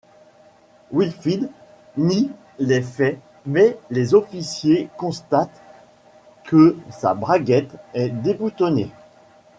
Whitfield 0.91 1.51
nie 1.95 2.27
les 2.57 2.81
faits 2.81 3.19
mais 3.45 3.77
les 3.91 4.15
officiers 4.15 4.89
constatent 4.97 5.61
que 6.45 6.75
sa 6.89 7.13
braguette 7.13 7.75
est 7.93 8.09
déboutonnée. 8.09 8.89